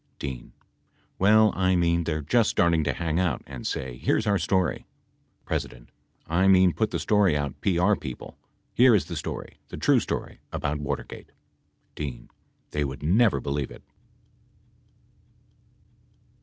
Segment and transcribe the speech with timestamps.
[0.17, 0.51] D.
[1.19, 4.87] Well I mean they're just starting to hang out and say here's our story
[5.47, 5.61] ——P.
[6.25, 8.35] I mean put the story out PR people,
[8.73, 11.31] here is the story, the true story about Watergate.
[11.93, 12.23] D.
[12.71, 13.83] They would never believe it